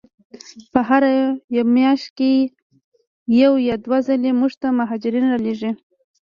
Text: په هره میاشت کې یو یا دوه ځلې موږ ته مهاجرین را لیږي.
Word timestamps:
په 0.71 0.79
هره 0.87 1.11
میاشت 1.75 2.07
کې 2.17 2.31
یو 3.41 3.53
یا 3.67 3.75
دوه 3.85 3.97
ځلې 4.07 4.31
موږ 4.39 4.53
ته 4.61 4.67
مهاجرین 4.79 5.25
را 5.31 5.37
لیږي. 5.45 5.71